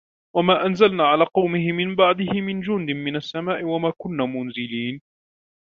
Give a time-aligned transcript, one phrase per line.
[0.35, 5.01] وما أنزلنا على قومه من بعده من جند من السماء وما كنا منزلين